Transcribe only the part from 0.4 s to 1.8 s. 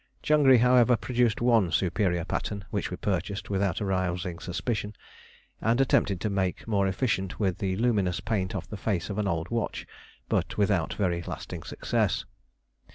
however, produced one of